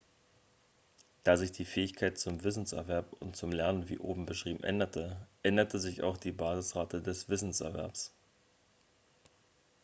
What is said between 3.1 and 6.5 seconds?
und zum lernen wie oben beschrieben änderte änderte sich auch die